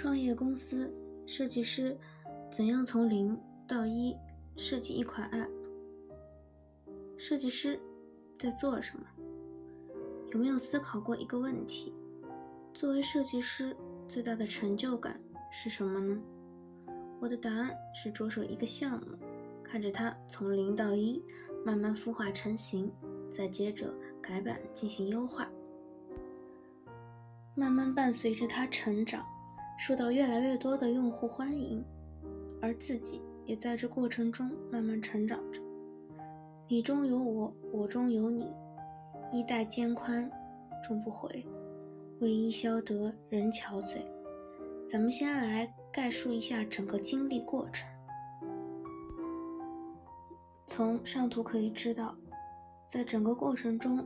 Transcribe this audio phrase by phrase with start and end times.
[0.00, 0.94] 创业公司
[1.26, 1.98] 设计师
[2.52, 4.16] 怎样从零到一
[4.54, 5.48] 设计一款 App？
[7.16, 7.80] 设计师
[8.38, 9.04] 在做什么？
[10.30, 11.92] 有没有思考过一个问题？
[12.72, 13.76] 作为设计师，
[14.08, 15.20] 最大的成就感
[15.50, 16.22] 是什么呢？
[17.18, 19.18] 我的答案是着手一个项目，
[19.64, 21.20] 看着它从零到一
[21.66, 22.88] 慢慢孵化成型，
[23.32, 23.92] 再接着
[24.22, 25.50] 改版进行优化，
[27.56, 29.26] 慢慢伴随着它成长。
[29.78, 31.82] 受到越来越多的用户欢迎，
[32.60, 35.62] 而自己也在这过程中慢慢成长着。
[36.66, 38.52] 你中有我，我中有你，
[39.30, 40.28] 衣带渐宽
[40.82, 41.46] 终不悔，
[42.18, 43.98] 为伊消得人憔悴。
[44.90, 47.88] 咱们先来概述一下整个经历过程。
[50.66, 52.16] 从上图可以知道，
[52.90, 54.04] 在整个过程中，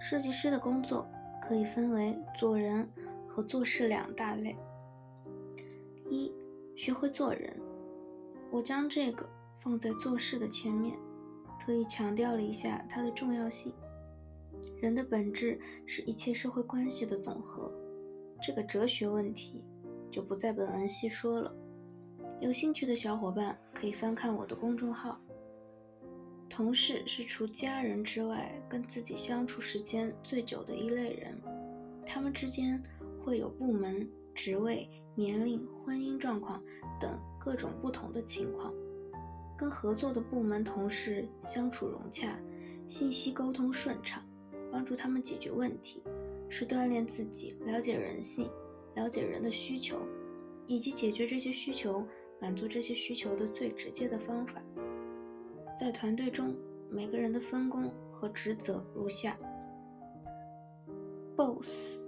[0.00, 1.06] 设计师的工作
[1.40, 2.88] 可以分为做人
[3.28, 4.56] 和做事两大类。
[6.12, 6.30] 一
[6.76, 7.58] 学会做人，
[8.50, 9.26] 我将这个
[9.58, 10.94] 放在做事的前面，
[11.58, 13.72] 特意强调了一下它的重要性。
[14.78, 17.72] 人的本质是一切社会关系的总和，
[18.42, 19.64] 这个哲学问题
[20.10, 21.50] 就不在本文细说了。
[22.40, 25.18] 有兴趣的小伙伴可以翻看我的公众号。
[26.50, 31.40] 同事是除家人之外跟自己相处时间最久的一类人，
[32.04, 32.82] 他们之间
[33.24, 34.06] 会有部门。
[34.34, 36.62] 职位、年龄、婚姻状况
[36.98, 38.72] 等各种不同的情况，
[39.58, 42.38] 跟合作的部门同事相处融洽，
[42.88, 44.22] 信息沟通顺畅，
[44.70, 46.02] 帮助他们解决问题，
[46.48, 48.48] 是锻炼自己了解人性、
[48.94, 49.98] 了解人的需求，
[50.66, 52.02] 以及解决这些需求、
[52.40, 54.62] 满足这些需求的最直接的方法。
[55.78, 56.56] 在团队中，
[56.88, 59.36] 每个人的分工和职责如下
[61.36, 61.98] ：Boss，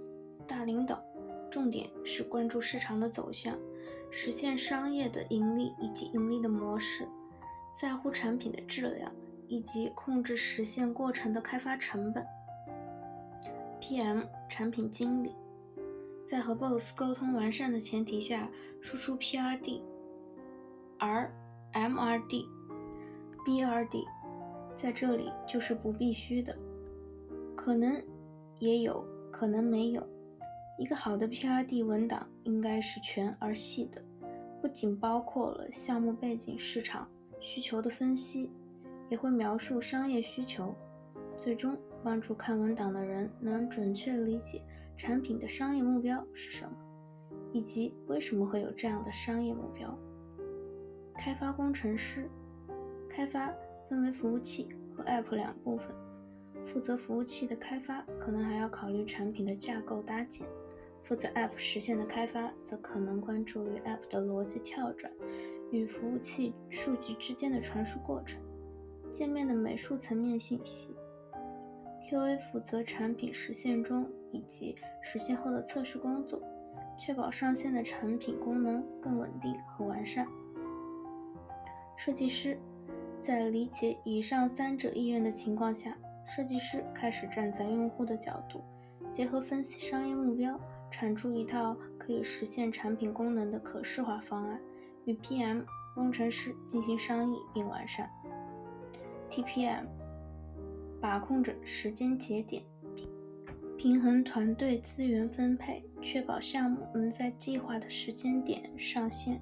[0.47, 1.04] 大领导。
[1.55, 3.57] 重点是关注市场的走向，
[4.11, 7.07] 实现商业的盈利以及盈利的模式，
[7.79, 9.09] 在乎产品的质量
[9.47, 12.25] 以及控制实现过程的开发成本。
[13.79, 15.33] PM 产品经理
[16.25, 18.49] 在和 BOSS 沟通完善的前提下，
[18.81, 19.81] 输出 PRD，
[20.99, 21.31] 而
[21.71, 22.45] MRD、
[23.45, 24.03] BRD
[24.75, 26.53] 在这里就是不必须的，
[27.55, 28.03] 可能
[28.59, 29.01] 也有
[29.31, 30.05] 可能没有。
[30.77, 34.01] 一个好的 PRD 文档应该是全而细的，
[34.61, 37.07] 不仅包括了项目背景、市场
[37.39, 38.51] 需求的分析，
[39.09, 40.75] 也会描述商业需求，
[41.39, 44.61] 最终帮助看文档的人能准确理解
[44.97, 46.71] 产品的商业目标是什么，
[47.53, 49.97] 以及为什么会有这样的商业目标。
[51.13, 52.29] 开发工程师，
[53.09, 53.49] 开发
[53.87, 55.87] 分为服务器和 App 两部分，
[56.65, 60.45] 负责服务器的开发，可能还要考虑产品的架构搭建。
[61.07, 65.11] 负责 App 实现的开发，则可能关注于 App 的逻辑跳转
[65.71, 68.41] 与服务器数据之间的传输过程、
[69.13, 70.95] 界面的美术层面信息。
[72.09, 76.41] QA 负责产品实现中以及实现后的测试工作，
[76.97, 80.27] 确保上线的产品功能更稳定和完善。
[81.95, 82.57] 设计师
[83.21, 85.95] 在理解以上三者意愿的情况下，
[86.25, 88.61] 设计师开始站在用户的角度，
[89.13, 90.59] 结合分析商业目标。
[90.91, 94.59] 产出一套可以实现产品功能的可视化方案，
[95.05, 95.63] 与 PM
[95.93, 98.09] 工程师进行商议并完善。
[99.29, 99.85] TPM
[101.01, 102.63] 把控着时间节点，
[103.77, 109.41] 平衡团队资源分配，确保项目能在计划的时间点上线。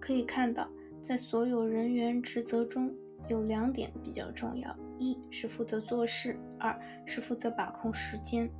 [0.00, 0.68] 可以看到，
[1.02, 2.90] 在所有人员职责中
[3.28, 8.50] 有两点比较重要：一是负责做事，二是负责把控时间。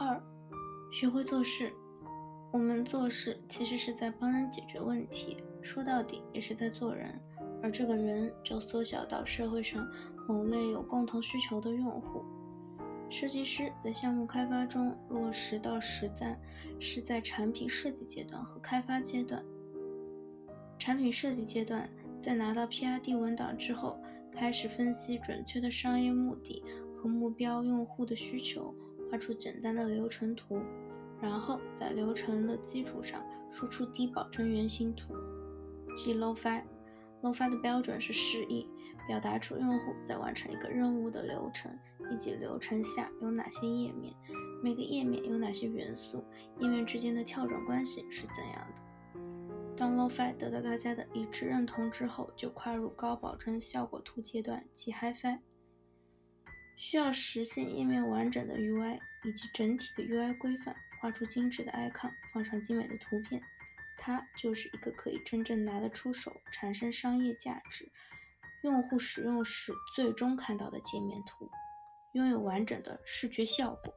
[0.00, 0.22] 二，
[0.92, 1.72] 学会做事。
[2.52, 7.20] 我们做事其实是在帮人解决问题，说到底也是在做人。
[7.60, 9.84] 而这个人就缩小到社会上
[10.28, 12.22] 某类有共同需求的用户。
[13.10, 16.40] 设计师在项目开发中落实到实战，
[16.78, 19.44] 是在产品设计阶段和开发阶段。
[20.78, 21.90] 产品设计阶段，
[22.20, 23.98] 在拿到 PRD 文档之后，
[24.32, 26.62] 开始分析准确的商业目的
[26.96, 28.72] 和目标用户的需求。
[29.10, 30.60] 画出简单的流程图，
[31.20, 35.14] 然后在流程的基础上输出低保真原型图，
[35.96, 36.62] 即 low-fi。
[37.22, 38.68] low-fi 的标准是示意，
[39.08, 41.76] 表达出用户在完成一个任务的流程，
[42.12, 44.14] 以及流程下有哪些页面，
[44.62, 46.22] 每个页面有哪些元素，
[46.60, 49.20] 页面之间的跳转关系是怎样的。
[49.76, 55.38] 当 low-fi 得到大家的一致认同之后，就跨入高保真效果图阶段，即 high-fi。
[56.78, 63.42] 需要实现页面完整的 UI 以及整体的 UI 规范，画出精致的 icon，放上精美的图片，
[63.98, 67.90] 它就是一个可以真正拿得出手、产生商业价值、
[68.62, 71.50] 用户使用时最终看到的界面图，
[72.12, 73.92] 拥有完整的视觉效果。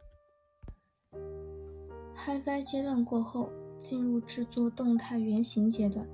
[2.15, 6.07] HiFi 阶段过后，进入制作动态原型阶段。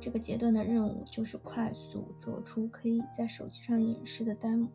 [0.00, 4.68] 这个阶段的任务就是快速做出可以在手机上演示的 demo。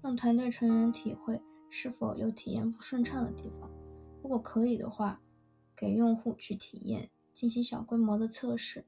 [0.00, 3.70] 让团队成员体会是否有体验不顺畅的地方，
[4.22, 5.20] 如果可以的话，
[5.76, 8.84] 给用户去体验，进行小规模的测试。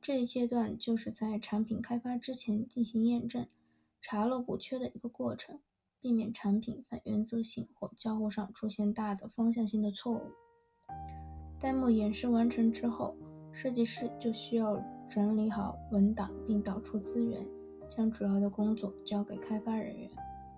[0.00, 3.46] 这一阶段就是在产品开发之前进行验证、
[4.00, 5.58] 查漏补缺的一个过程，
[6.00, 10.20] 避免产品反原则性或交互上出现大的方向性的错误。
[11.60, 13.16] demo 演示完成之后，
[13.50, 14.78] 设计师就需要
[15.08, 17.46] 整理好文档并导出资源，
[17.88, 20.10] 将主要的工作交给开发人员。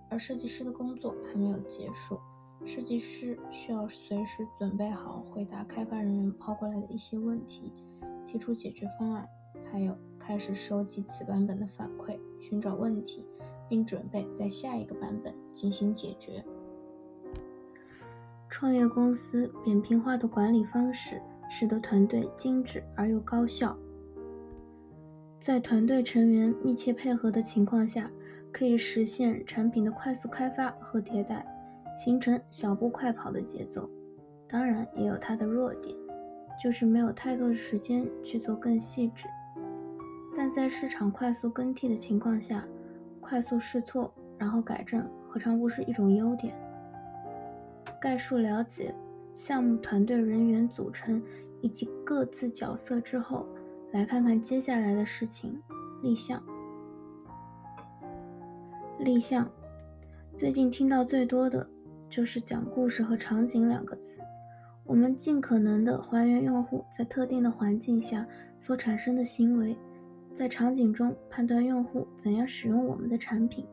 [0.09, 2.17] 而设计师的工作还没有结束，
[2.63, 7.73] 设计师需要随时准备好回答开发人员抛过来的一些问题，
[8.25, 9.27] 提出解决方案，
[9.71, 13.25] 还有开始收集此版本的反馈，寻找问题，
[13.67, 16.43] 并准备在下一个版本进行解决。
[18.49, 23.77] 创业公司扁平化的管理方式，使得团队精致而又高效。
[25.41, 28.09] 在团队成员密切配合的情况下。
[28.51, 31.45] 可以实现产品的快速开发和迭代，
[31.95, 33.89] 形成小步快跑的节奏。
[34.47, 35.95] 当然，也有它的弱点，
[36.63, 39.27] 就是没有太多的时间去做更细致。
[40.35, 42.65] 但在市场快速更替的情况下，
[43.19, 46.55] 快速试错然后改正，何尝不是一种优点？
[47.99, 48.93] 概述了解
[49.35, 51.21] 项目团队人员组成
[51.61, 53.45] 以及各自角色之后，
[53.91, 55.61] 来看看接下来的事情：
[56.01, 56.41] 立项。
[58.99, 59.47] 立项，
[60.35, 61.65] 最近听到最多的
[62.09, 64.19] 就是讲故事和场景两个字。
[64.85, 68.25] 我们尽可能的还原用户在特定的环境下
[68.57, 69.77] 所产生的行为，
[70.33, 73.65] 在场景中判断用户怎样使用我们的产品。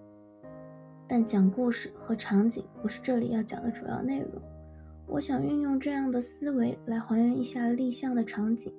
[1.09, 4.43] 但讲故事和场景不是这里要讲的主要内容。
[5.07, 8.71] 我想运用这样的思维来还原一下立项的场景，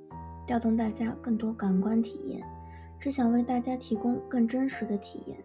[0.45, 2.44] 调动大家更多感官体验，
[3.00, 5.38] 只想为大家提供更真实的体验。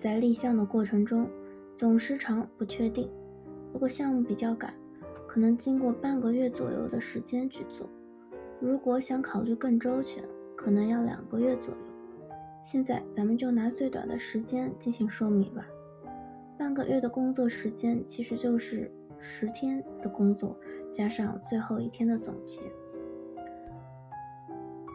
[0.00, 1.28] 在立项的过程中，
[1.76, 3.06] 总时长不确定。
[3.70, 4.72] 如果项目比较赶，
[5.28, 7.86] 可能经过半个月左右的时间去做；
[8.60, 10.24] 如果想考虑更周全，
[10.56, 11.80] 可能要两个月左右。
[12.62, 15.66] 现在咱们就拿最短的时间进行说明吧。
[16.58, 20.58] 半个月的工作时间其实就是十天的工作
[20.90, 22.62] 加上最后一天的总结。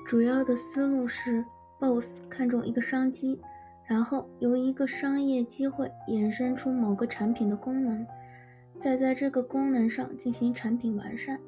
[0.07, 1.45] 主要的思路是
[1.79, 3.39] ，BOSS 看中一个商机。
[3.87, 8.05] 然后由一个商业机会衍生出某个产品的功能，
[8.79, 11.39] 再在这个功能上进行产品完善，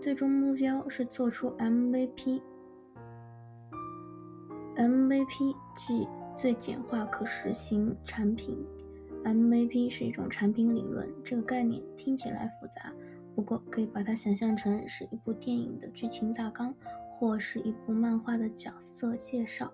[0.00, 2.40] 最终目标是做出 MVP。
[4.76, 6.06] MVP 即
[6.38, 8.56] 最简化可实行产品。
[9.24, 12.90] MVP 是一种产品理论，这个概念听起来复杂，
[13.34, 16.74] 不过可以把它想象成是一部电影的剧情大纲，
[17.18, 19.70] 或是一部漫画的角色介绍。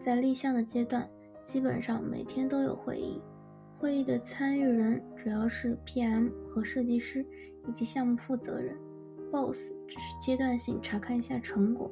[0.00, 1.06] 在立项的阶段，
[1.42, 3.20] 基本上每天都有会议。
[3.78, 7.24] 会议的参与人主要是 PM 和设计师
[7.68, 8.74] 以及项目负责人
[9.30, 11.90] ，BOSS 只是阶段性查看一下成果，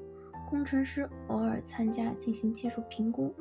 [0.49, 3.35] 工程师偶尔参加进行技术评估。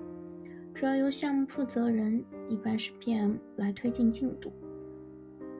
[0.73, 4.51] 主要由项目负责人，一般是 PM 来推进进度。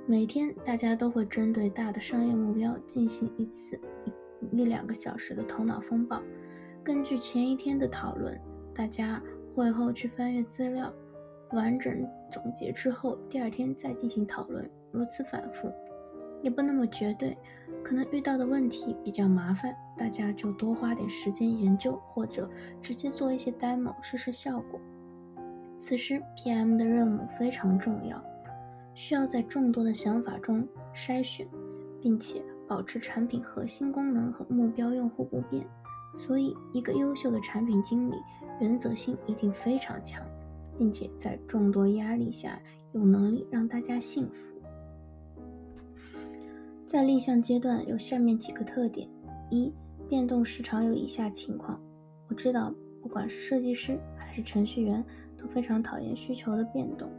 [0.05, 3.79] 每天大家都会针对大的商业目标进行一次
[4.51, 6.21] 一两个小时的头脑风暴，
[6.83, 8.37] 根据前一天的讨论。
[8.77, 9.19] 大家
[9.55, 10.93] 会后去翻阅资料，
[11.51, 15.67] 完整总结之后，第二天再进行讨论，如此反复，
[16.43, 17.35] 也不那么绝对。
[17.83, 22.47] 可能遇到的问题比较麻烦，大家就多花点时间研究，或者
[22.83, 24.79] 直接做一些 demo 试试效果。
[25.79, 28.23] 此时 PM 的任务非常重要，
[28.93, 31.47] 需要在众多的想法中筛选，
[31.99, 35.65] 并且保持产品核心功能和目标用户不变。
[36.15, 38.15] 所以，一个优秀的产品经理。
[38.59, 40.25] 原则性一定非常强，
[40.77, 42.59] 并且在众多压力下
[42.93, 44.55] 有能力让大家信服。
[46.85, 49.07] 在立项阶段有下面几个特点：
[49.49, 49.73] 一、
[50.07, 51.79] 变动时常有以下情况。
[52.29, 55.03] 我知道，不管是设计师还是程序员，
[55.37, 57.09] 都非常讨厌需求的变动。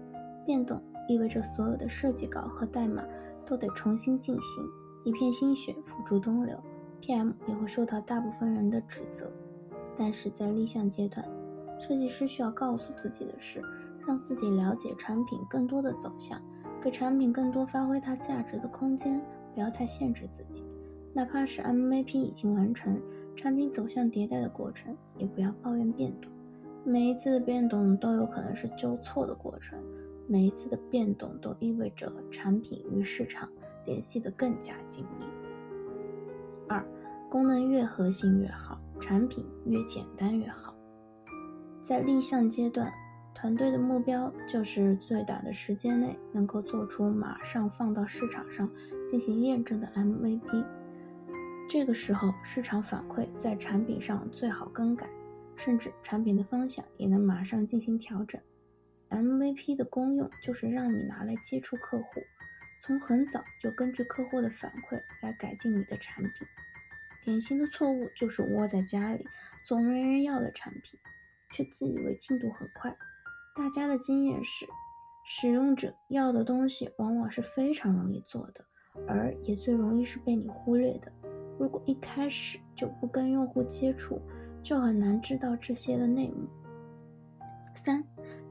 [0.46, 3.04] 变动意味着所有的设计稿和代码
[3.44, 4.64] 都得重新进行，
[5.04, 6.58] 一片心血付诸东流
[7.02, 9.30] ，PM 也会受到大部分人的指责。
[9.98, 11.28] 但是在立项阶段，
[11.80, 13.60] 设计师需要告诉自己的是，
[14.06, 16.40] 让自己了解产品更多的走向，
[16.80, 19.20] 给产品更多发挥它价值的空间，
[19.52, 20.64] 不要太限制自己。
[21.12, 23.00] 哪怕是 MVP 已经完成，
[23.34, 26.30] 产品走向迭代的过程，也不要抱怨变动。
[26.84, 29.78] 每一次的变动都有可能是纠错的过程，
[30.28, 33.48] 每一次的变动都意味着产品与市场
[33.84, 35.26] 联系的更加紧密。
[36.68, 36.84] 二，
[37.28, 40.74] 功能越核心越好，产品越简单越好。
[41.82, 42.92] 在立项阶段，
[43.34, 48.70] 团队的目标就是最短的时间内能够做出马上放到市场上
[49.08, 50.64] 进行验证的 MVP。
[51.70, 55.08] 这个时候，市场反馈在产品上最好更改，
[55.54, 58.40] 甚至产品的方向也能马上进行调整。
[59.10, 62.04] MVP 的功用就是让你拿来接触客户，
[62.82, 66.32] 从很早就根据客户的反馈来改进你的产品。
[67.28, 69.22] 典型的错误就是窝在家里，
[69.62, 70.98] 总没人要的产品，
[71.52, 72.90] 却自以为进度很快。
[73.54, 74.66] 大家的经验是，
[75.26, 78.64] 使用者要的东西往往是非常容易做的，
[79.06, 81.12] 而也最容易是被你忽略的。
[81.58, 84.18] 如果一开始就不跟用户接触，
[84.62, 86.48] 就很难知道这些的内幕。
[87.74, 88.02] 三，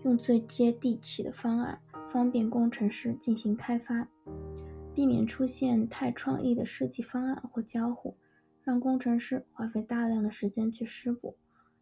[0.03, 1.79] 用最接地气的方案，
[2.11, 4.07] 方便工程师进行开发，
[4.93, 8.15] 避免出现太创意的设计方案或交互，
[8.67, 11.37] 让工程师花费大量的时间去施补。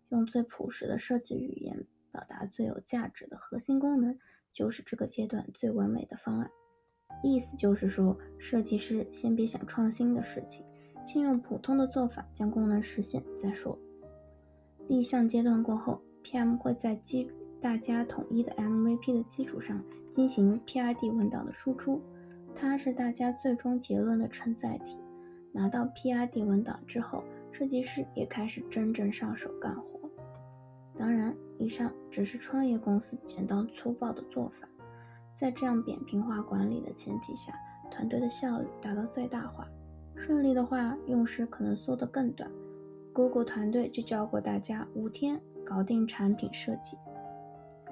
[0.09, 4.15] 用最朴实的设计语言表达最有价值的核心功能，
[4.53, 6.51] 就是这个阶段最完美的方案。
[7.23, 10.63] 意思就是说，设计师先别想创新的事情。
[11.03, 13.75] 先用普通的做法将功能实现再说。
[14.87, 17.27] 立项阶段过后，PM 会在基
[17.59, 21.99] 大家统一的 MVP 的基础上进行 PRD 文档的输出，
[22.53, 24.99] 它是大家最终结论的承载体。
[25.55, 30.09] 拿到 PRD 文档之后，设计师也开始真正上手干活。
[30.99, 34.67] 当然，以上只是创业公司简单粗暴的做法，
[35.33, 37.53] 在这样扁平化管理的前提下，
[37.89, 39.65] 团队的效率达到最大化。
[40.13, 42.51] 顺利的话，用时可能缩得更短。
[43.13, 46.97] Google 团队就教过大家五天搞定产品设计。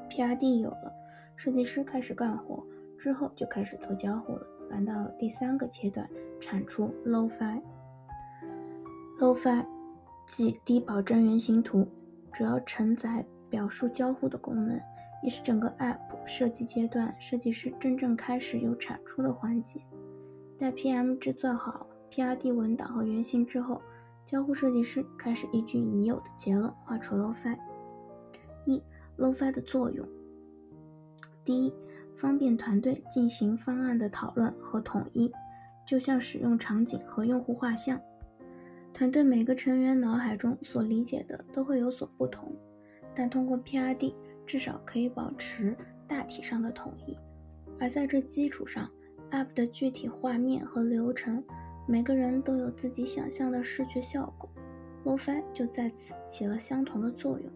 [0.09, 0.93] PRD 有了，
[1.37, 2.61] 设计师开始干活，
[2.99, 4.45] 之后就开始做交互了。
[4.73, 6.09] 来到第三个阶段，
[6.41, 7.61] 产出 Low-Fi。
[9.19, 9.65] Low-Fi
[10.27, 11.87] 即低保真原型图，
[12.33, 14.81] 主要承载表述交互的功能，
[15.21, 19.79] 也是整个 App 设计阶段设计师真正开始有产出的环节。
[20.57, 21.85] 待 PM 制作好。
[22.09, 23.81] PRD 文档和原型之后，
[24.23, 27.57] 交互设计师开始依据已有的结论画出 Low-Fi。
[28.65, 28.81] 一
[29.17, 30.07] Low-Fi 的作用：
[31.43, 31.73] 第一，
[32.15, 35.31] 方便团队进行方案的讨论和统一，
[35.85, 37.99] 就像使用场景和用户画像。
[38.93, 42.55] 团队每个成员脑海中所理解的都会有所不同，
[43.15, 44.13] 但通过 PRD，
[44.45, 45.75] 至少可以保持
[46.07, 47.17] 大体上的统一。
[47.79, 48.89] 而在这基础上
[49.31, 51.43] ，App 的具体画面和流程。
[51.85, 54.49] 每个人都有自己想象的视觉效果
[55.03, 57.51] LoFi 就在此起了相同的作用。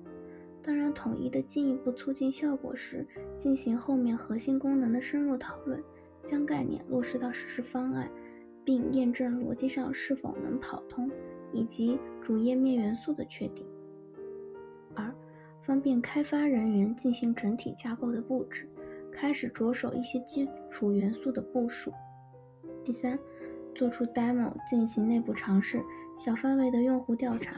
[0.67, 3.07] 当然，统一的进一步促进效果时，
[3.37, 5.81] 进行后面核心功能的深入讨论，
[6.25, 8.11] 将概念落实到实施方案，
[8.65, 11.09] 并验证逻辑上是否能跑通，
[11.53, 13.65] 以及主页面元素的确定。
[14.93, 15.09] 二，
[15.61, 18.67] 方便开发人员进行整体架构的布置，
[19.09, 21.93] 开始着手一些基础元素的部署。
[22.83, 23.17] 第三。
[23.73, 25.79] 做出 demo 进行内部尝试，
[26.17, 27.57] 小范围的用户调查，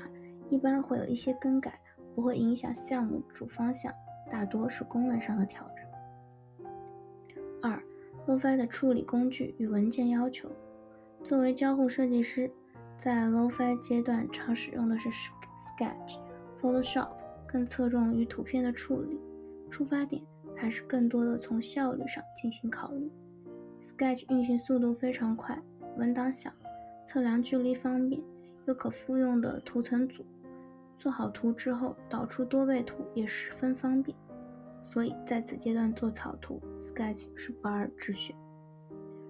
[0.50, 1.80] 一般会有一些更改，
[2.16, 3.94] 不会影响项目主方向，
[4.32, 6.70] 大多是功能上的调整。
[7.62, 7.82] 二
[8.28, 10.50] ，Low-Fi 的处理工具与文件要求。
[11.24, 12.50] 作为交互设计师，
[13.02, 16.18] 在 Low-Fi 阶段常使用的是 Sketch、
[16.62, 17.10] Photoshop，
[17.46, 19.20] 更侧重于图片的处理。
[19.70, 20.22] 出发点
[20.56, 23.12] 还是更多的从效率上进行考虑。
[23.84, 25.58] Sketch 运行速度非常快。
[25.98, 26.50] 文档小，
[27.06, 28.22] 测量距离方便，
[28.66, 30.24] 又可复用的图层组。
[31.00, 34.16] 做好图之后，导出多倍图也十分方便。
[34.84, 38.36] 所以在此阶段做草图，Sketch 是不二之选。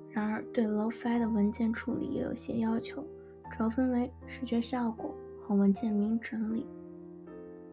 [0.10, 3.06] 然而，对 Low-Fi 的文件处理也有些要求，
[3.52, 6.66] 主要分为视觉效果和文件名整理。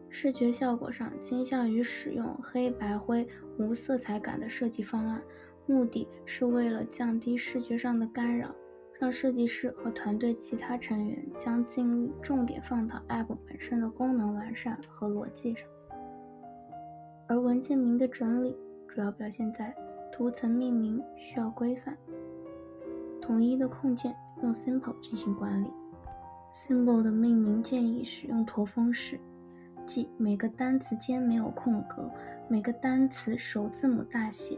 [0.09, 3.27] 视觉效果上倾向于使用黑白灰
[3.57, 5.21] 无色彩感的设计方案，
[5.65, 8.53] 目的是为了降低视觉上的干扰。
[8.99, 15.67] 让设计师和团队其他成员将精力重点放到 App 本身的功能完善和逻辑上，
[17.27, 19.75] 而文件名的整理主要表现在
[20.11, 21.95] 图层命名需要规范。
[23.21, 25.67] 统一的控件用 Simple 进行管理
[26.51, 29.19] ，Symbol 的命名建议使用驼峰式
[29.85, 32.09] 即每个单词间没有空格，
[32.47, 34.57] 每个单词首字母大写。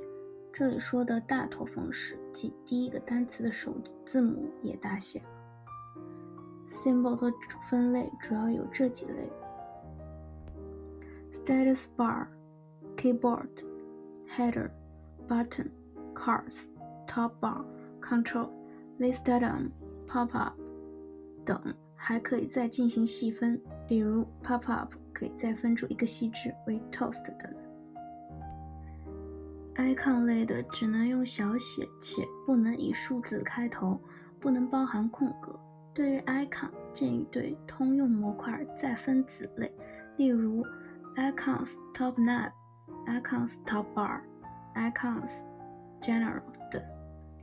[0.51, 3.73] 这里说的大驼峰式，即第一个单词的首
[4.05, 5.21] 字母也大写。
[6.69, 7.31] symbol 的
[7.69, 9.31] 分类主要有这几类
[11.33, 12.27] ：status bar、
[12.97, 13.47] keyboard、
[14.35, 14.69] header、
[15.27, 15.67] button、
[16.13, 16.67] cars、
[17.07, 17.63] top bar、
[18.01, 18.49] control、
[18.99, 19.69] list item、
[20.07, 20.53] pop up
[21.45, 27.68] 等，还可以再进行细分，比如 pop up 可以再分出一个细支为 toast 等。
[29.79, 33.97] Icon 类的只能用小写，且不能以数字开头，
[34.37, 35.57] 不能包含空格。
[35.93, 39.71] 对于 icon，建议对通用模块再分子类，
[40.17, 40.65] 例如
[41.15, 42.51] icons top nav、
[43.07, 44.19] icons top bar、
[44.75, 45.43] icons
[46.01, 46.83] general 等。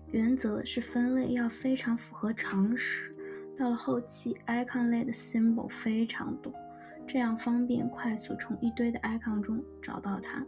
[0.08, 3.16] 原则是分类要非常符合常识。
[3.58, 6.52] 到了后期，icon 类的 symbol 非常多，
[7.06, 10.44] 这样方便快速从一堆的 icon 中找到它。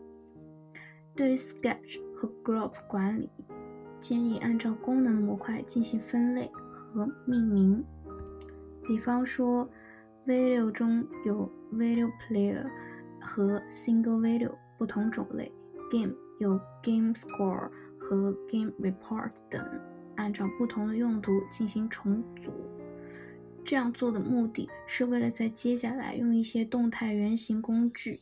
[1.19, 3.29] 对于 sketch 和 group 管理，
[3.99, 7.85] 建议按照功能模块进行分类和命名。
[8.87, 9.69] 比方说
[10.25, 12.65] ，video 中有 video player
[13.21, 15.51] 和 single video 不同种类
[15.91, 19.61] ；game 有 game score 和 game report 等，
[20.15, 22.53] 按照不同的用途进行重组。
[23.65, 28.21] 这样做的目的是为了在接下来用一些动态原型工具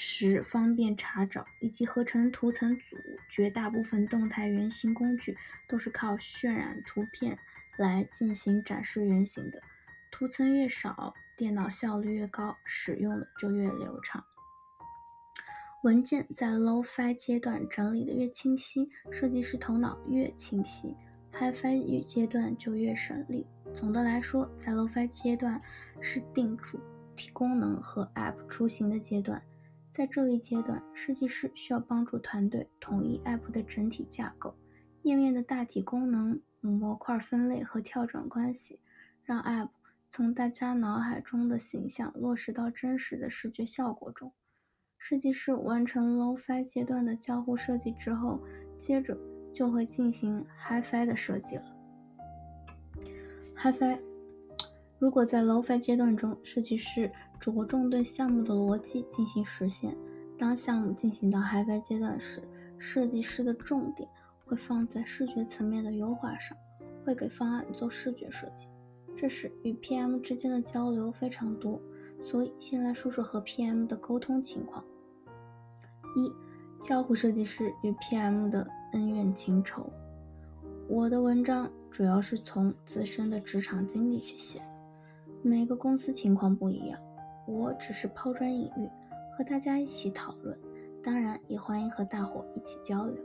[0.00, 2.96] 时方便查找，以及合成图层组。
[3.28, 5.36] 绝大部分动态原型工具
[5.66, 7.36] 都是靠渲染图片
[7.76, 9.60] 来进行展示原型的。
[10.12, 14.22] 图层越少，电脑效率越高，使用的就越流畅。
[15.82, 20.94] 文件在 low-fi 阶段整理的越清晰，设计师头脑越清晰
[21.32, 23.44] ；Hi-Fi 阶段就越省力。
[23.74, 25.60] 总的来说，在 low-fi 阶段
[26.00, 26.78] 是定主
[27.16, 29.42] 题功能和 app 雏形的阶段，
[29.98, 34.54] 在这一阶段，设计师需要帮助团队统一 app 的整体架构、
[35.02, 38.78] 页面的大体功能、模块分类和跳转关系，
[39.24, 39.70] 让 app。
[40.08, 44.30] 从大家脑海中的形象落实到真实的视觉效果中。
[44.98, 48.40] 设计师完成 low-fi 阶段的交互设计之后，
[48.78, 49.18] 接着
[49.52, 51.64] 就会进行 Hi-Fi 的设计了。
[53.56, 53.98] Hi-Fi
[54.98, 59.96] 如果在 LOFi 阶段中，设计师着重对项目的逻辑进行实现，
[60.36, 62.42] 当项目进行到 high-fi 阶段时，
[62.78, 64.08] 设计师的重点
[64.44, 66.56] 会放在视觉层面的优化上，
[67.04, 68.66] 会给方案做视觉设计。
[69.16, 71.80] 这时与 PM 之间的交流非常多，
[72.20, 74.84] 所以先来说说和 PM 的沟通情况。
[76.16, 76.32] 一、
[76.80, 79.88] 交互设计师与 PM 的恩怨情仇。
[80.88, 84.60] 我的文章主要是从自身的职场经历去写，
[85.42, 87.00] 每个公司情况不一样，
[87.46, 88.88] 我只是抛砖引玉，
[89.36, 90.58] 和大家一起讨论，
[91.02, 93.16] 当然也欢迎和大伙一起交流。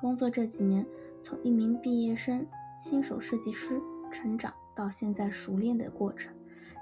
[0.00, 0.86] 工作这几年，
[1.22, 2.46] 从一名毕业生、
[2.80, 4.52] 新手设计师成长。
[4.74, 6.32] 到现在熟练的过程，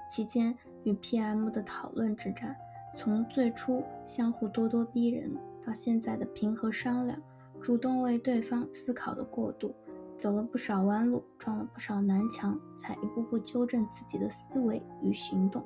[0.09, 2.55] 期间与 PM 的讨论之战，
[2.95, 5.29] 从最初相互咄咄逼人，
[5.67, 7.21] 到现在的平和商量，
[7.61, 9.75] 主动为对方思考的过渡，
[10.21, 15.63] 走了不少弯路，撞了不少南墙，才一步步纠正自己的思维与行动。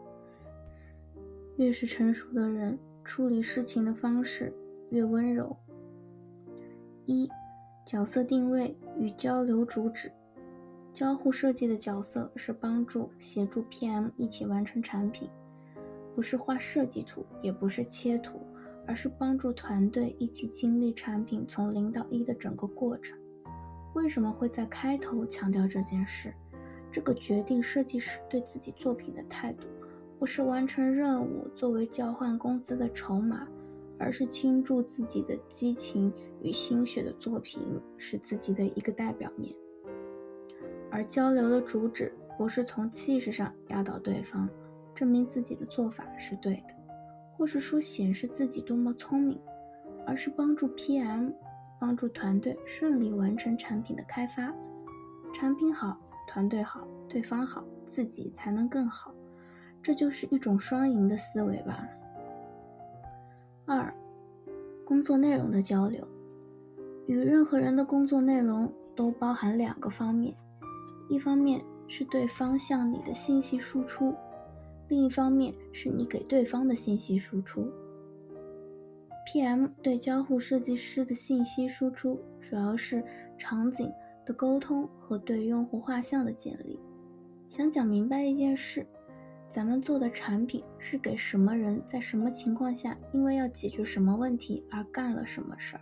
[1.57, 4.53] 越是成熟的人，处理事情的方式
[4.91, 5.53] 越温柔。
[7.05, 7.29] 一、
[7.85, 10.09] 角色定位与交流主旨。
[10.93, 15.27] 交互设计的角色是帮助、协助 PM 一起完成产品，
[16.15, 18.39] 不是画设计图，也不是切图，
[18.87, 23.19] 而是帮助团队一起经历产品从零到一的整个过程。
[23.95, 26.33] 为什么会在开头强调这件事？
[26.91, 29.67] 这个决定设计师对自己作品的态度，
[30.19, 33.47] 不是完成任务作为交换工资的筹码，
[33.97, 37.61] 而是倾注自己的激情与心血的作品
[37.97, 39.55] 是自己的一个代表面。
[40.91, 44.47] 而交流的主旨不是从气势上压倒对方，
[44.93, 46.75] 证明自己的做法是对的，
[47.37, 49.39] 或是说显示自己多么聪明，
[50.05, 51.33] 而是帮助 PM，
[51.79, 54.53] 帮助团队顺利完成产品的开发。
[55.33, 59.13] 产品好，团队好，对方好，自己才能更好。
[59.83, 61.87] 这就是一种双赢的思维吧。
[63.65, 63.93] 二，
[64.85, 66.07] 工作内容的交流，
[67.07, 70.33] 与任何人的工作内容都包含两个方面。
[71.09, 74.15] 一方面是对方向你的信息输出，
[74.87, 77.69] 另一方面是你给对方的信息输出。
[79.25, 83.03] PM 对交互设计师的信息输出主要是
[83.37, 83.91] 场景
[84.25, 86.79] 的沟通和对用户画像的建立。
[87.49, 88.85] 想讲明白一件事，
[89.51, 95.81] 咱们做的产品是给什么人，在什么情况下，因为要解决什么问题而干了什么事儿，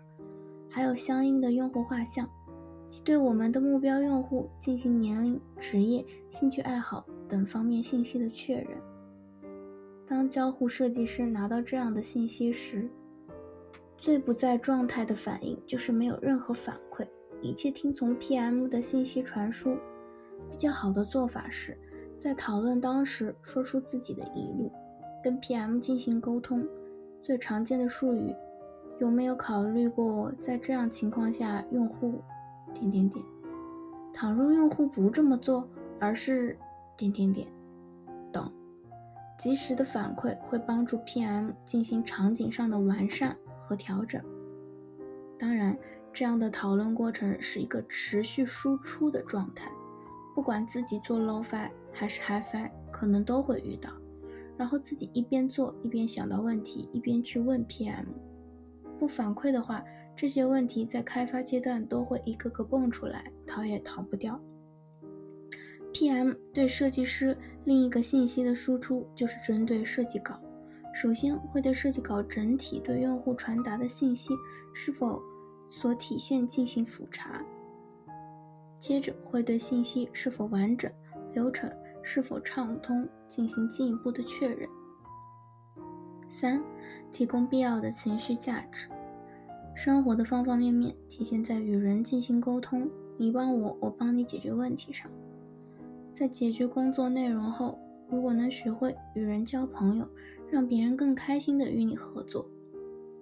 [0.69, 2.29] 还有相应的用户画像，
[3.03, 8.69] 对我们的目标用户进行年龄、职业、兴趣爱好等方面信息的确认。
[10.07, 12.89] 当交互设计师拿到这样的信息时，
[14.03, 17.07] 最不在状态的反应就是没有任何反馈，
[17.41, 19.77] 一切听从 PM 的信息传输。
[20.51, 21.77] 比较好的做法是。
[22.19, 24.69] 在讨论当时，说出自己的疑虑，
[25.23, 26.67] 跟 PM 进行沟通。
[27.21, 28.35] 最常见的术语，
[28.99, 32.21] 有没有考虑过在这样情况下，用户
[32.73, 33.23] 点点点。
[34.13, 35.65] 倘若用户不这么做，
[35.97, 36.57] 而是
[36.97, 37.47] 点点点
[38.33, 38.51] 等，
[39.39, 43.33] 及时的反馈会帮助 PM 进行场景上的完善
[43.73, 44.21] 和调整。
[45.39, 45.75] 当然，
[46.13, 49.69] 这样的讨论过程是一个持续输出的状态。
[50.35, 53.89] 不管自己做 low-fi 还是 high-fi，可能都会遇到。
[54.55, 58.05] 然后自己一边做一边想到问题，一边去问 PM。
[58.99, 59.83] 不反馈的话，
[60.15, 64.39] 这些问题在开发阶段都会一个个蹦出来，逃也逃不掉。
[65.91, 70.39] PM 对设计师另一个信息的输出就是针对设计稿，
[70.93, 74.33] 首先会对设计稿整体对用户传达的信息
[74.73, 75.19] 是否
[75.69, 77.43] 所体现进行复查。
[78.77, 80.91] 接着会对信息是否完整、
[81.33, 81.69] 流程
[82.03, 84.69] 是否畅通进行进一步的确认。
[86.29, 86.61] 三、
[87.11, 88.89] 提供必要的情绪价值。
[89.75, 95.09] 生活的方方面面体现在与人进行沟通，你帮我，我帮你解决问题上。
[96.13, 97.79] 在解决工作内容后，
[98.09, 100.07] 如果能学会与人交朋友，
[100.53, 102.47] 让别人更开心的与你合作，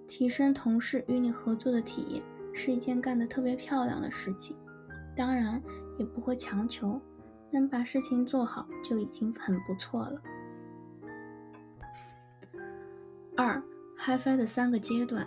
[0.06, 4.54] 提升同事与你合作的体验，是一件干得特别漂亮的事情。
[5.16, 5.58] 当然
[5.98, 7.00] 也不会强求，
[7.50, 10.22] 能把事情做好就已经很不错了。
[13.34, 13.62] 二
[13.98, 15.26] ，HiFi 的三个阶段，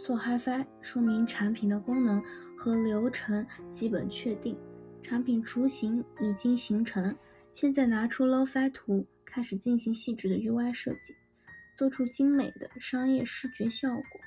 [0.00, 2.20] 做 HiFi 说明产品的功能
[2.58, 4.58] 和流程基本确定，
[5.04, 7.14] 产品雏形已经形成，
[7.52, 11.16] 现在拿出 Lo-Fi 图开始进行细致的 UI 设计，
[11.74, 14.20] 做出精美的商业视觉效果，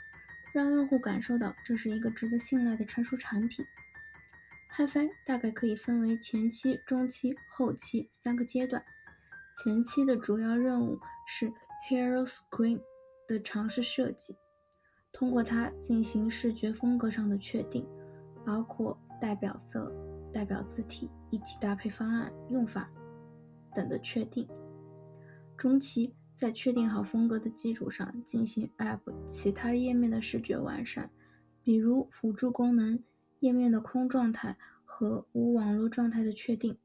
[0.51, 3.63] 让用户感受到这是一个值得信赖的成熟产品。
[4.75, 8.83] HiFi 大概可以分为前期、中期、后期三个阶段。
[9.63, 11.51] 前期的主要任务是
[11.87, 12.81] Hero Screen
[13.27, 14.35] 的尝试设计，
[15.13, 17.87] 通过它进行视觉风格上的确定，
[18.43, 19.93] 包括代表色、
[20.33, 22.89] 代表字体以及搭配方案、用法
[23.75, 24.47] 等的确定。
[25.57, 31.09] 中期在确定好风格的基础上，进行 App 其他页面的视觉完善，
[31.63, 32.99] 比如辅助功能。
[33.41, 36.75] 页面的空状态和无网络状态的确定，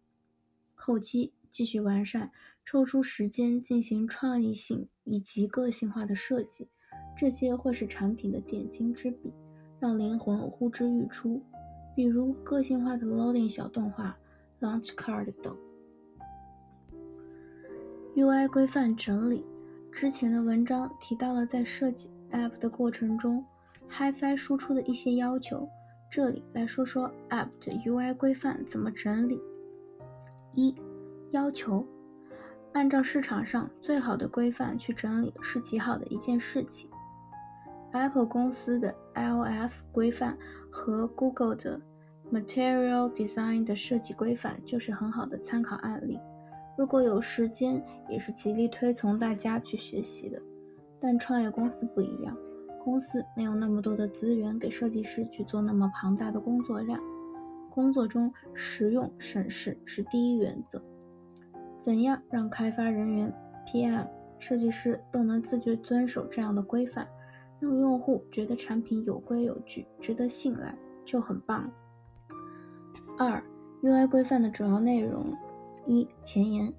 [0.74, 2.30] 后期继续完善，
[2.64, 6.68] 抽出时间进行创意性以及个性化的设计，
[7.16, 9.32] 这些会是产品的点睛之笔，
[9.78, 11.42] 让灵魂呼之欲出。
[11.96, 14.18] 比如个性化的 loading 小动画、
[14.60, 15.56] launch card 等。
[18.16, 19.44] UI 规范整理，
[19.92, 23.44] 之前的文章提到了在设计 App 的过程中
[23.88, 25.68] ，HiFi 输出的一些要求。
[26.10, 29.40] 这里来说说 App 的 UI 规范怎么整理。
[30.54, 30.74] 一、
[31.30, 31.86] 要求
[32.72, 36.90] 按照市场上最好的规范去整理是极好的一件事情。
[37.92, 40.36] Apple 公司的 iOS 规范
[40.68, 41.80] 和 Google 的
[42.32, 46.18] Material Design 的设计规范就是很好的参考案例。
[46.80, 50.40] 如果有时间，也是极力推崇大家去学习的。
[50.98, 52.34] 但创业公司不一样。
[52.82, 56.98] 公司没有那么多的资源给设计师去做那么庞大的工作量，
[57.68, 60.82] 工作中实用省事是第一原则。
[61.78, 63.30] 怎样让开发人员、
[63.66, 64.06] PM、
[64.38, 67.06] 设计师都能自觉遵守这样的规范，
[67.58, 71.70] 让用户觉得产品有规有矩、值得信赖，就很棒。
[73.18, 73.44] 二、
[73.82, 75.26] UI 规范的主要内容：
[75.86, 76.72] 一、前言。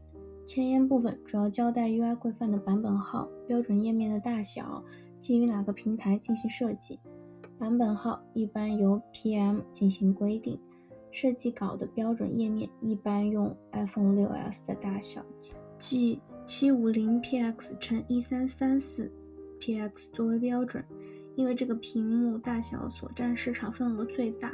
[0.47, 4.83] 前言部分主要交代 UI 规范的版本号、标准页面的大小。
[5.19, 6.99] 基于哪个平台进行设计？
[7.59, 10.59] 版本号一般由 PM 进行规定。
[11.11, 15.21] 设计稿的标准页面一般用 iPhone 6s 的大小，
[15.77, 19.09] 即 750px 乘1334
[19.59, 20.83] px 作为标准，
[21.35, 24.51] 因为这个屏幕大小所占市场份额最大。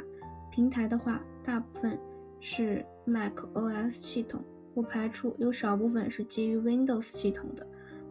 [0.50, 1.96] 平台的话，大部分
[2.40, 4.42] 是 macOS 系统，
[4.74, 7.66] 不排除有少部分是基于 Windows 系统的。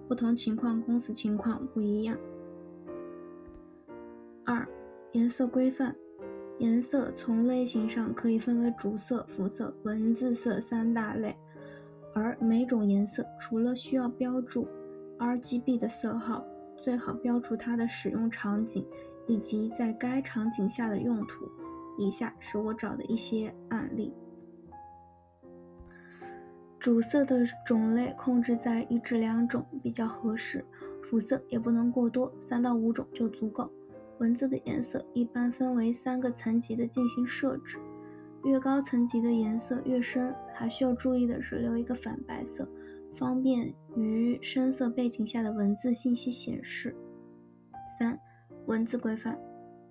[0.08, 2.18] 不同情况，公司情况不一样。
[4.46, 4.68] 二、
[5.12, 5.96] 颜色规范。
[6.60, 11.38] 颜色从类型上可以分为主色、辅色、文字色三大类，
[12.16, 14.68] 而每种颜色除了需要标注
[15.20, 16.44] RGB 的色号，
[16.76, 18.84] 最好标注它的使用场景
[19.28, 21.48] 以及在该场景下的用途。
[21.97, 24.13] 以下是我找的一些案例。
[26.79, 30.63] 主色的种类控制在一至两种比较合适，
[31.03, 33.69] 辅色也不能过多，三到五种就足够。
[34.19, 37.77] 文字的颜色一般分为三个层级的进行设置，
[38.43, 40.33] 越高层级的颜色越深。
[40.53, 42.67] 还需要注意的是，留一个反白色，
[43.15, 46.95] 方便于深色背景下的文字信息显示。
[47.99, 48.17] 三、
[48.65, 49.38] 文字规范，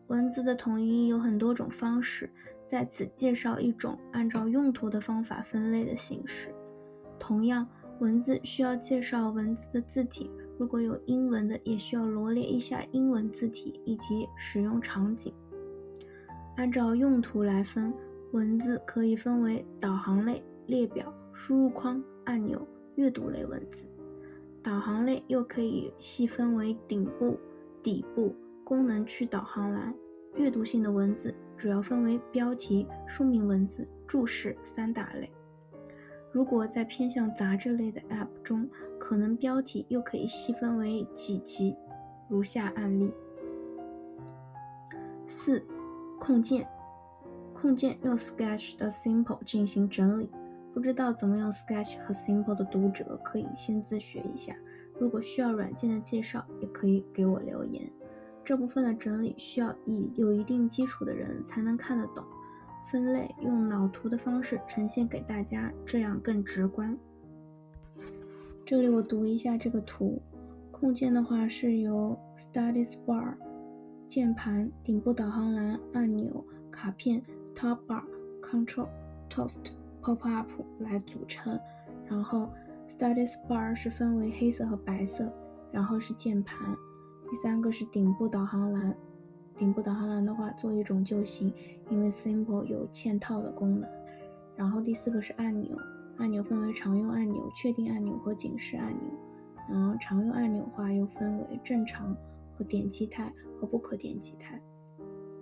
[0.09, 2.31] 文字的统一有很多种方式，
[2.67, 6.55] 在此介绍一种按照用途的方法分类的形式。
[7.19, 7.67] 同样，
[7.99, 15.33] 文字需要介绍文字的字体，如果有英文的，也需要罗列一下英文字体以及使用场景。
[16.57, 17.93] 按照用途来分，
[18.33, 23.85] 文字可以分为导航类、列表、输入框、按钮、阅读类文字。
[24.63, 27.39] 导航类又可以细分为顶部、
[27.83, 28.35] 底部、
[28.67, 29.95] 功能区导航栏。
[30.35, 35.31] 阅读性的文字主要分为标题、说明文字、注释三大类。
[36.33, 41.77] 如果在偏向杂志类的 App 中，可能标题又可以细分为几级，
[42.29, 43.15] 如下案例：
[45.29, 45.65] 四、
[46.19, 46.67] 控件，
[47.55, 50.29] 控件用 Sketch 的 Simple 进行整理。
[50.75, 54.57] 不知道怎么用 Sketch 和 Simple 的读者可以先自学一下。
[54.99, 57.89] 如果需要软件的介绍，也可以给我留言。
[58.47, 62.25] 这部分的整理需要以有一定基础的人才能看得懂。
[62.89, 66.97] 分类用脑图的方式呈现给大家，这样更直观。
[68.65, 70.23] 这里我读一下这个图，
[70.71, 73.35] 控件的话是由 Status Bar
[74.07, 77.21] 键盘、顶部导航栏、按钮、卡片、
[77.53, 78.05] Top Bar、
[78.41, 78.87] Control、
[79.29, 81.59] Toast、Pop Up 来组成。
[82.09, 82.49] 然后
[82.89, 85.29] Status Bar 是分为黑色和白色，
[85.73, 86.57] 然后是键盘，
[87.29, 88.97] 第三个是顶部导航栏。
[89.57, 91.53] 顶部导航栏的话，做一种就行，
[91.91, 93.89] 因为 Simple 有嵌套的功能。
[94.55, 95.77] 然后第四个是按钮，
[96.19, 99.03] 按钮分为常用按钮、确定按钮和警示按钮。
[99.69, 102.15] 然后常用按钮的话又分为正常
[102.55, 104.61] 和点击态和不可点击态。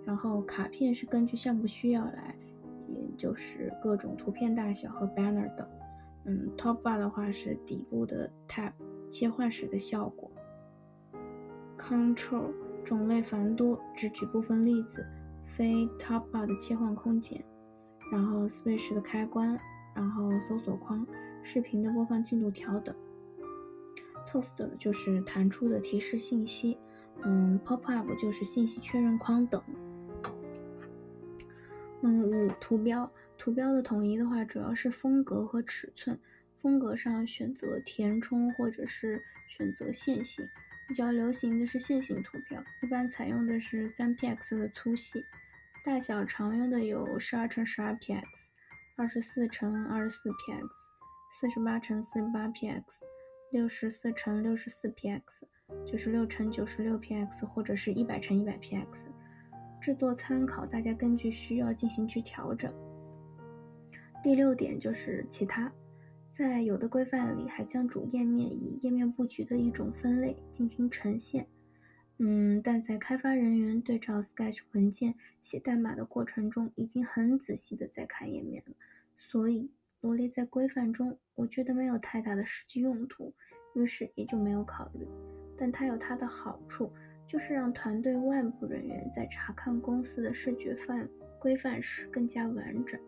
[0.03, 2.35] 然后卡片是根据项目需要来，
[2.87, 5.67] 也就是各种图片大小和 banner 等。
[6.23, 8.71] 嗯，Top Bar 的话是底部的 Tab
[9.11, 10.31] 切换时的效果。
[11.77, 12.53] Control。
[12.83, 15.03] 种类繁多，只举部分例子：
[15.43, 17.43] 非 Top Bar 的切换空间，
[18.11, 19.59] 然后 Switch 的开关，
[19.95, 21.03] 然后搜索框、
[21.41, 22.95] 视频的播放进度条等。
[24.27, 26.77] Toast 就是弹出的提示信息，
[27.23, 29.59] 嗯，Pop Up 就是信息确认框等。
[32.01, 36.19] 嗯，五图标，图标的统一的话，主要是风格和尺寸，
[36.61, 40.47] 风格上选择填充或者是选择线性。
[40.87, 45.23] 比较流行的是线性图标，一般采用的是 3px 的粗细，
[45.83, 48.23] 大小常用的有12乘 12px、
[48.97, 50.69] 24乘 24px、
[51.41, 52.83] 48乘 48px、
[53.51, 55.21] 64乘 64px、
[55.87, 59.07] 96乘 96px 或者是一百乘一百 px。
[59.81, 62.73] 制作参考，大家根据需要进行去调整。
[64.23, 65.71] 第六点就是其他。
[66.35, 71.47] 在有的规范里，还将主页面以页面布局的一种分类进行呈现。
[72.17, 78.73] 嗯，但在开发人员对照 Sketch 文件写代码的过程中，已经很仔细的在看页面了，
[79.17, 79.71] 所以
[80.01, 83.33] 罗列在规范中，我觉得没有太大的实际用途，
[83.73, 85.07] 于是也就没有考虑。
[85.57, 86.91] 但它有它的好处，
[87.25, 91.07] 就是让团队外部人员在查看公司的视觉范
[91.39, 92.99] 规范时更加完整，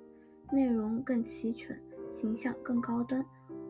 [0.53, 1.77] 内容更齐全。
[2.11, 3.23] 形象更高端，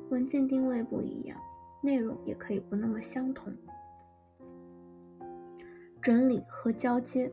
[0.10, 1.38] 文件定位不一样，
[1.82, 3.54] 内容也可以不那么相同。
[6.02, 7.32] 整理和交接，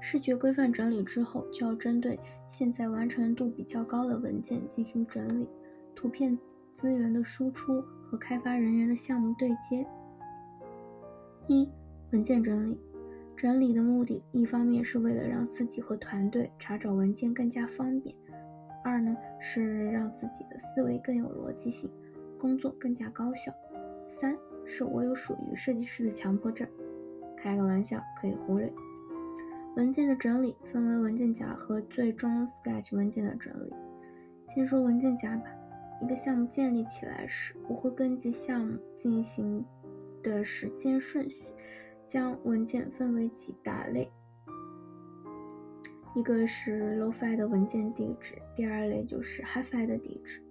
[0.00, 5.48] 视觉规范整理之后，就要针对现在完成度比较高的文件进行整理，
[5.94, 6.38] 图片
[6.76, 9.84] 资源的输出和开发人员的项目对接。
[11.48, 11.68] 一、
[12.12, 12.78] 文件整理，
[13.36, 18.14] 整理的目的，一方面是为了让自己和团队查找文件更加方便。
[18.86, 21.90] 二呢是让自己的思维更有逻辑性，
[22.38, 23.52] 工作更加高效。
[24.08, 26.68] 三是我有属于设计师的强迫症，
[27.36, 28.72] 开个玩笑可以忽略。
[29.74, 33.74] 文件的整理分为文件夹和最终 Sketch 文件的整理。
[34.48, 35.46] 先说文件夹吧。
[36.00, 39.64] 一个项目建立起来时，我会根据项目进行
[40.22, 41.52] 的时间顺序，
[42.06, 44.10] 将文件分为几大类。
[46.16, 50.42] 一个是 low-fi 的文件地址，第二类就是 high-fi 的地址。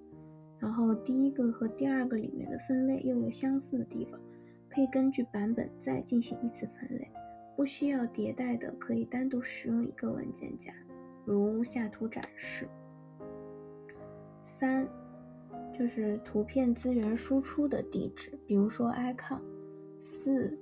[0.60, 4.19] 然后第一个和第二个里面的分类又有相似的地方，
[4.69, 7.10] 可以根据版本再进行一次分类。
[7.56, 10.71] 不需要迭代的，可以单独使用一个文件夹，
[11.25, 12.67] 如下图展示。
[14.43, 14.88] 三，
[15.73, 19.41] 就是图片资源输出的地址，比如说 icon。
[19.99, 20.56] 四，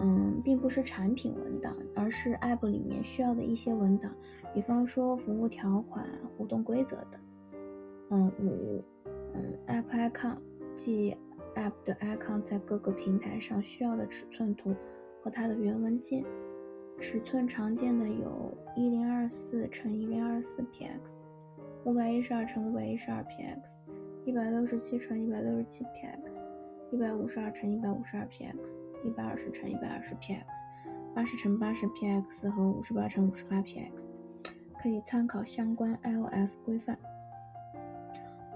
[0.00, 4.12] 嗯，并不是产品文档，而是 app 里面需要的一些文档，
[4.54, 6.06] 比方说服务条款、
[6.36, 7.20] 互动规则等。
[8.10, 8.82] 嗯，五，
[9.34, 10.36] 嗯，app icon，
[10.76, 11.16] 即
[11.54, 14.74] app 的 icon 在各个平台上需要的尺寸图
[15.22, 16.24] 和它的原文件。
[17.00, 21.22] 尺寸常见的有一零二四乘一零二四 px。
[21.84, 23.82] 五百一十二乘五百一十二 px，
[24.24, 26.50] 一百六十七乘一百六十七 px，
[26.90, 28.56] 一百五十二乘一百五十二 px，
[29.04, 30.44] 一百二十乘一百二十 px，
[31.14, 33.90] 八十乘八十 px 和五十八乘五十八 px，
[34.80, 36.98] 可以参考相关 iOS 规范。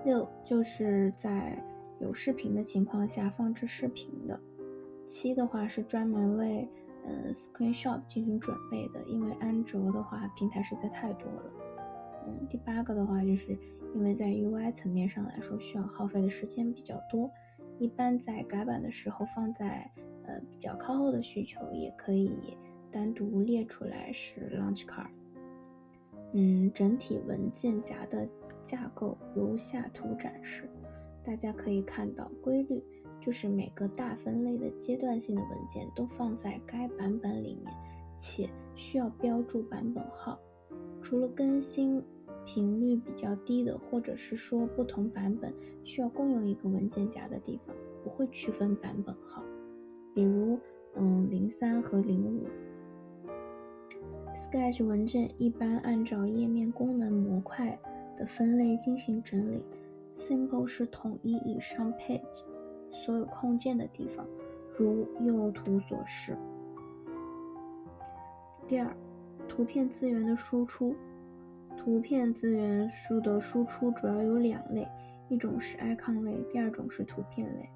[0.04, 1.56] 六就是在
[2.00, 4.40] 有视频的情况下放置视频的。
[5.06, 6.68] 七的话是专门为
[7.06, 11.52] 嗯 screenshot 进行准备的，因为安卓的话平台实在太多了。
[12.26, 13.56] 嗯，第八个的话，就是
[13.94, 17.30] 因为在 UI 层面上来说，需要耗费的时间比较多，
[17.78, 19.90] 一般在改版的时候放在
[20.26, 22.30] 呃比较靠后的需求，也可以
[22.90, 25.06] 单独列出来是 launch car。
[26.32, 28.26] 嗯，整体文件夹的
[28.64, 30.68] 架构如下图展示，
[31.24, 32.82] 大家可以看到规律，
[33.20, 37.74] 就是每个大分类的阶段性的文件都放在该版本里面，
[38.18, 40.38] 且需要标注版本号。
[41.02, 42.02] 除了更新
[42.46, 45.52] 频率比较低的，或者是说不同版本
[45.84, 49.42] 需要共用一个文件夹的地方，不会区分版本号。
[50.14, 50.58] 比如，
[50.94, 52.46] 嗯，零三和零五。
[54.34, 57.78] Sketch 文件一般按照页面功能模块
[58.18, 59.62] 的分类进行整理。
[60.16, 62.44] Simple 是统一以上 page
[62.90, 64.26] 所有空间的地方，
[64.76, 66.36] 如右图所示。
[68.66, 68.94] 第二。
[69.48, 70.94] 图片资源的输出，
[71.76, 74.88] 图片资源数的输出主要有两类，
[75.28, 77.68] 一种是 icon 类，第二种是图片类。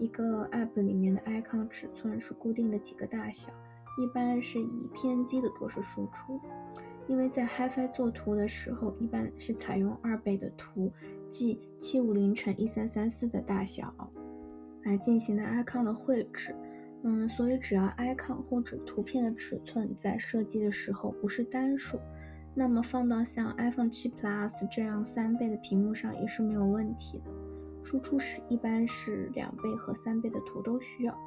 [0.00, 3.50] 一个 app 里面的 icon 尺寸是固定的几个大小，
[3.98, 6.40] 一般是以偏激的格式输出。
[7.06, 10.90] 因为在 HiFi 做图的时候，一般是采用二倍的图，
[11.28, 13.92] 即七五零乘一三三四的大小
[14.84, 16.54] 来进行的 icon 的绘制。
[17.02, 21.98] 嗯，所以只要 icon 或者图片的尺寸在设计的时候不是单数，
[22.54, 27.49] 那么放到像 iPhone 7 Plus 这样三倍的屏幕上也是没有问题的。
[27.90, 31.18] 输出时一般是两倍和三倍的图都需要。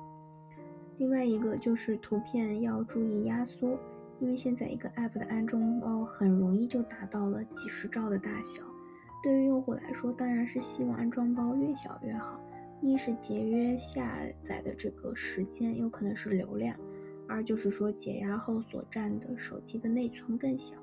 [0.98, 3.78] 另外一个就是图片要注意压缩，
[4.22, 8.64] 因为现在一个 app 的安装包很容易就达到了几十兆的大小。
[9.22, 12.40] 对于用户来说，当然是希望安装包越小越好。
[12.82, 16.74] 一是节约下载的这个时间，有可能是流量；
[17.28, 20.78] 二就是说解压后所占的手机的内存更小。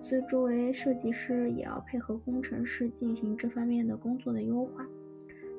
[0.00, 4.86] 所以作为设计师，也要配合工程师进行这方面的工作的优化，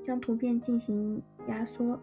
[0.01, 1.99] 将图片进行压缩。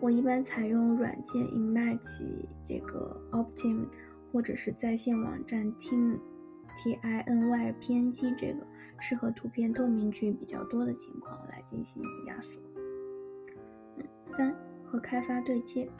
[0.00, 3.86] 我一般采用软件 Image 这个 Optim，
[4.32, 6.18] 或者是在线网站 Tin
[6.76, 8.66] T I N Y 编辑这个。
[9.00, 12.58] 适合图片透明区比较多的情况来进行压缩。
[14.24, 15.90] 三和开发对接，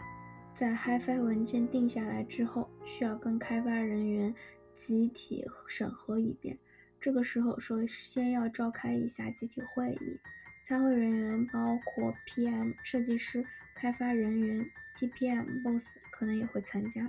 [0.54, 4.34] 在 HiFi 文件定下来之后，需要跟开发人员
[4.76, 6.56] 集体审核一遍。
[6.98, 10.20] 这个时候，首先要召开一下集体会议，
[10.66, 14.64] 参会人员包括 PM、设计师、开发人员、
[14.96, 17.02] TPM、Boss 可能也会参加。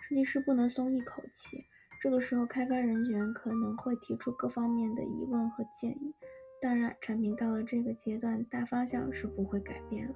[0.00, 1.64] 设计师不能松一口气。
[2.00, 6.12] 这个时候，开发人员可能会提出各方面的疑问和建议。
[6.60, 10.14] 当然，产品到了这个阶段，大方向是不会改变了。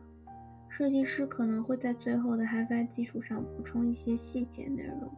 [0.69, 5.11] 设计师可能会在最后的 HiFi 基础上补充一些细节内容。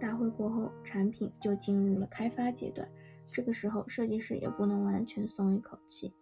[0.00, 2.88] 大会过后，产品就进入了开发阶段。
[3.30, 6.12] 这个时候，设计师也不能完全松一口气，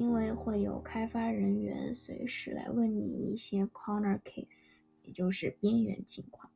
[0.00, 6.50] 因为会有开发人员随时来问你一些 corner case，也就是边缘情况。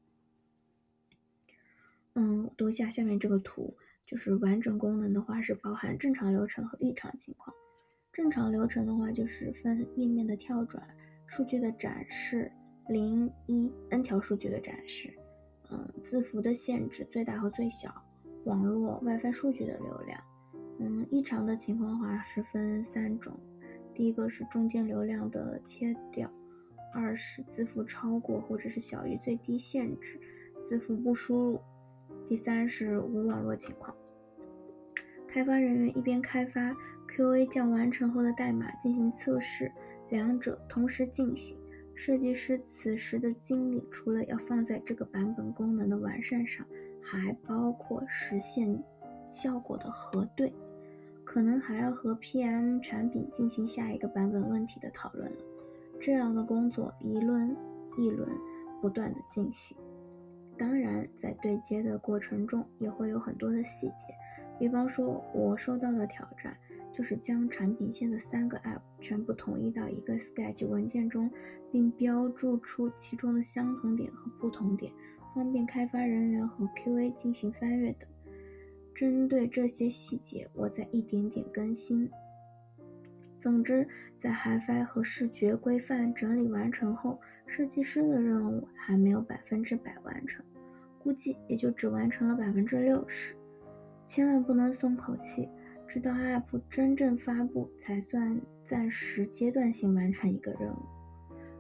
[2.15, 3.77] 嗯，读一下下面这个图，
[4.07, 7.55] 就是完整功能的话是包含正常流程和异常情况。
[8.15, 10.83] 正常流程的话就是分页面的跳转、
[11.27, 12.51] 数据的展示、
[12.89, 15.13] 零一 n 条数据的展示，
[15.71, 17.95] 嗯，字符的限制最大和最小，
[18.47, 20.19] 网络 WiFi 数据的流量。
[20.79, 23.33] 嗯，异常的情况的话是分三种，
[23.95, 26.31] 第一个是中间流量的切掉，
[26.93, 30.19] 二是字符超过或者是小于最低限制，
[30.69, 31.61] 字符不输入。
[32.29, 33.95] 第三是无网络情况。
[35.29, 36.75] 开发人员一边开发
[37.09, 39.71] QA 将完成后的代码进行测试，
[40.09, 41.59] 两者同时进行。
[41.95, 46.67] 设计师此时的精力除了要放在这个版本功能的完善上，
[47.01, 48.83] 还包括实现
[49.29, 50.53] 效果的核对，
[51.35, 55.37] 可能还要和 PM 产品进行下一个版本问题的讨论了。
[56.01, 57.57] 这样的工作一轮
[57.99, 58.29] 一轮
[58.81, 59.77] 不断的进行。
[60.57, 64.15] 当然，在对接的过程中也会有很多的细节，
[64.61, 66.57] 比方说，我收到的挑战
[66.93, 71.29] 就是将产品线的三个 App 全部统一到一个 Sketch 文件中，
[71.73, 74.93] 并标注出其中的相同点和不同点，
[75.35, 78.09] 方便开发人员和 QA 进行翻阅等。
[78.95, 82.09] 针对这些细节，我在一点点更新。
[83.41, 83.87] 总之，
[84.17, 90.45] 在 HiFi 和视觉规范整理完成后，设计师的任务还没有百分之百完成，
[90.99, 93.35] 估计也就只完成了百分之六十。
[94.07, 95.49] 千万不能松口气，
[95.87, 100.79] 直到 App 真正发布才算暂时阶段性完成一个任务。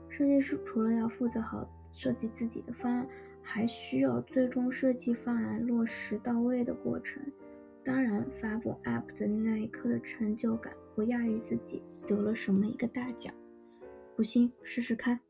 [0.09, 3.07] 设计师除了要负责好设计自己的方案，
[3.45, 7.23] 还需要最终设计方案落实到位的过程。
[7.85, 13.33] 当然，发布 App 的那一刻的成就感不亚于自己得了什么一个大奖。
[14.17, 15.21] 不信，试试看。